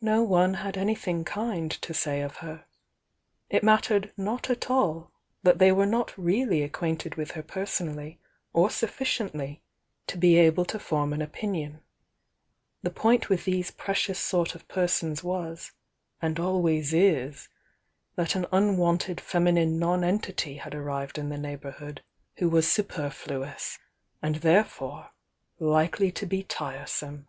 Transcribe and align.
No 0.00 0.24
one 0.24 0.54
had 0.54 0.76
anything 0.76 1.22
kind 1.24 1.70
to 1.70 1.94
say 1.94 2.22
of 2.22 2.38
her. 2.38 2.64
It 3.48 3.62
mattered 3.62 4.12
not 4.16 4.50
at 4.50 4.68
all 4.68 5.12
that 5.44 5.60
they 5.60 5.70
were 5.70 5.86
not 5.86 6.12
really 6.18 6.62
acquainted 6.64 7.14
with 7.14 7.30
her 7.38 7.42
per 7.44 7.64
sonally 7.66 8.18
or 8.52 8.68
sufficiently 8.68 9.62
to 10.08 10.18
be 10.18 10.34
able 10.38 10.64
to 10.64 10.80
form 10.80 11.12
an 11.12 11.22
opinion, 11.22 11.84
—«ie 12.84 12.90
point 12.90 13.28
with 13.28 13.44
these 13.44 13.70
precious 13.70 14.18
sort 14.18 14.56
of 14.56 14.66
persons 14.66 15.22
was 15.22 15.70
and 16.20 16.40
always 16.40 16.92
IS, 16.92 17.48
that 18.16 18.34
an 18.34 18.46
unwanted 18.50 19.20
feminine 19.20 19.78
nonen 19.78 20.20
tity 20.20 20.58
had 20.58 20.74
arrived 20.74 21.16
m 21.16 21.28
the 21.28 21.38
neighbourhood 21.38 22.02
who 22.38 22.48
was 22.48 22.66
su 22.66 22.82
perfluous, 22.82 23.78
and 24.20 24.34
therefore 24.42 25.12
likely 25.60 26.10
to 26.10 26.26
be 26.26 26.42
tiresome. 26.42 27.28